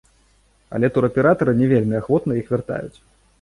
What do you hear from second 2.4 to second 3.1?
іх вяртаюць.